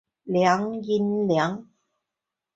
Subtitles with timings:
[0.25, 1.69] 阆音两。